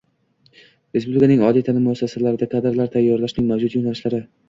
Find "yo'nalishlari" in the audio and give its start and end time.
3.81-4.27